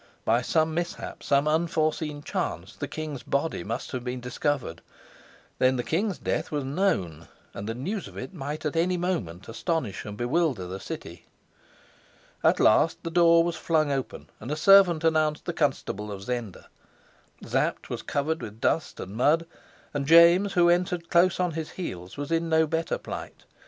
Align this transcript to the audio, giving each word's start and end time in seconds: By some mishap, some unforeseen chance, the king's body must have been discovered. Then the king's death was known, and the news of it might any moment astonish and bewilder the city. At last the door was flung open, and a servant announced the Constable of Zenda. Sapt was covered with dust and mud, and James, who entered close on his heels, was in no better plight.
By 0.25 0.41
some 0.41 0.73
mishap, 0.73 1.21
some 1.21 1.47
unforeseen 1.47 2.23
chance, 2.23 2.75
the 2.75 2.87
king's 2.87 3.21
body 3.21 3.63
must 3.63 3.91
have 3.91 4.03
been 4.03 4.19
discovered. 4.19 4.81
Then 5.59 5.75
the 5.75 5.83
king's 5.83 6.17
death 6.17 6.49
was 6.49 6.63
known, 6.63 7.27
and 7.53 7.69
the 7.69 7.75
news 7.75 8.07
of 8.07 8.17
it 8.17 8.33
might 8.33 8.65
any 8.75 8.97
moment 8.97 9.47
astonish 9.47 10.03
and 10.03 10.17
bewilder 10.17 10.65
the 10.65 10.79
city. 10.79 11.27
At 12.43 12.59
last 12.59 12.97
the 13.03 13.11
door 13.11 13.43
was 13.43 13.55
flung 13.57 13.91
open, 13.91 14.27
and 14.39 14.49
a 14.49 14.55
servant 14.55 15.03
announced 15.03 15.45
the 15.45 15.53
Constable 15.53 16.11
of 16.11 16.23
Zenda. 16.23 16.67
Sapt 17.45 17.91
was 17.91 18.01
covered 18.01 18.41
with 18.41 18.59
dust 18.59 18.99
and 18.99 19.15
mud, 19.15 19.45
and 19.93 20.07
James, 20.07 20.53
who 20.53 20.67
entered 20.67 21.11
close 21.11 21.39
on 21.39 21.51
his 21.51 21.73
heels, 21.73 22.17
was 22.17 22.31
in 22.31 22.49
no 22.49 22.65
better 22.65 22.97
plight. 22.97 23.43